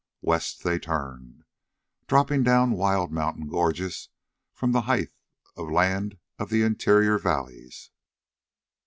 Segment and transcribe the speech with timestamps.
[0.23, 1.43] West they turned,
[2.07, 4.09] dropping down wild mountain gorges
[4.51, 5.11] from the height
[5.55, 7.91] of land of the interior valleys.